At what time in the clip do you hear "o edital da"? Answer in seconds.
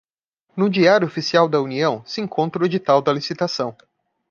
2.63-3.13